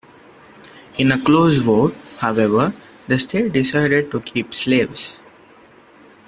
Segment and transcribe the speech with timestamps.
[0.97, 2.73] In a close vote, however,
[3.07, 5.17] the state decided to keep slaves.